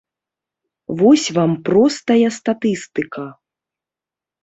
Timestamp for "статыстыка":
2.41-3.25